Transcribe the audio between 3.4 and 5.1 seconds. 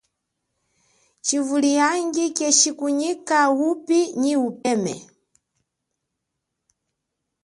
wupi nyi upeme.